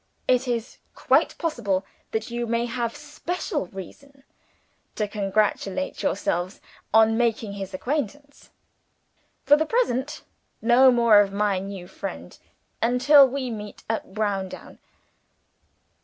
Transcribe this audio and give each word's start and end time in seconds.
It 0.27 0.47
is 0.47 0.79
quite 0.95 1.37
possible 1.37 1.85
that 2.09 2.31
you 2.31 2.47
may 2.47 2.65
have 2.65 2.95
special 2.95 3.67
reason 3.67 4.23
to 4.95 5.07
congratulate 5.07 6.01
yourselves 6.01 6.59
on 6.91 7.19
making 7.19 7.53
his 7.53 7.71
acquaintance. 7.71 8.49
For 9.43 9.55
the 9.55 9.67
present, 9.67 10.23
no 10.59 10.89
more 10.91 11.19
of 11.19 11.31
my 11.31 11.59
new 11.59 11.87
friend 11.87 12.35
until 12.81 13.27
we 13.29 13.51
meet 13.51 13.83
at 13.87 14.15
Browndown.' 14.15 14.79